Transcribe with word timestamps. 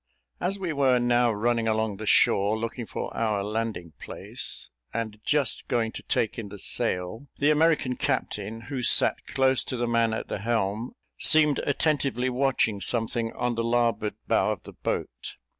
As 0.39 0.57
we 0.57 0.73
were 0.73 0.97
now 0.97 1.31
running 1.31 1.67
along 1.67 1.97
the 1.97 2.07
shore, 2.07 2.57
looking 2.57 2.87
for 2.87 3.15
our 3.15 3.43
landing 3.43 3.93
place, 3.99 4.71
and 4.91 5.19
just 5.23 5.67
going 5.67 5.91
to 5.91 6.01
take 6.01 6.39
in 6.39 6.49
the 6.49 6.57
sail, 6.57 7.27
the 7.37 7.51
American 7.51 7.95
captain, 7.95 8.61
who 8.61 8.81
sat 8.81 9.23
close 9.27 9.63
to 9.65 9.77
the 9.77 9.85
man 9.85 10.11
at 10.11 10.27
the 10.27 10.39
helm, 10.39 10.93
seemed 11.19 11.59
attentively 11.67 12.31
watching 12.31 12.81
something 12.81 13.31
on 13.33 13.53
the 13.53 13.63
larboard 13.63 14.15
bow 14.27 14.51
of 14.51 14.63
the 14.63 14.73
boat. 14.73 15.35